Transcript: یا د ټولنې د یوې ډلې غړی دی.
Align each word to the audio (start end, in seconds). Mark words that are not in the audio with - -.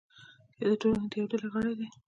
یا 0.59 0.65
د 0.71 0.73
ټولنې 0.81 1.07
د 1.11 1.13
یوې 1.17 1.27
ډلې 1.31 1.47
غړی 1.53 1.73
دی. 1.79 1.87